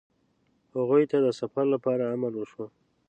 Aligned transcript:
هغوی 0.75 1.03
ته 1.11 1.17
د 1.25 1.27
سفر 1.39 1.65
لپاره 1.73 2.03
امر 2.15 2.31
وشو. 2.35 2.65